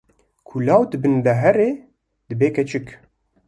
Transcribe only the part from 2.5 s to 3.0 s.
keçik